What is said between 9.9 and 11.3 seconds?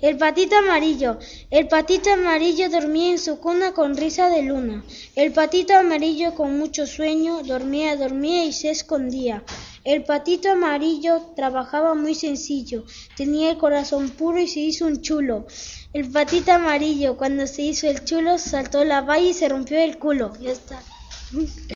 patito amarillo